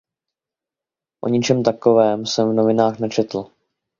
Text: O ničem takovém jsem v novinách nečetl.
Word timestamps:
O 1.23 1.27
ničem 1.29 1.63
takovém 1.63 2.25
jsem 2.25 2.49
v 2.49 2.53
novinách 2.53 2.99
nečetl. 2.99 3.51